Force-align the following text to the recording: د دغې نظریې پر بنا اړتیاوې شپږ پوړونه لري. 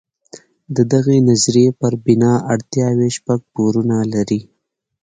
د 0.75 0.77
دغې 0.93 1.17
نظریې 1.29 1.69
پر 1.79 1.93
بنا 2.05 2.33
اړتیاوې 2.53 3.09
شپږ 3.17 3.39
پوړونه 3.53 3.97
لري. 4.13 4.41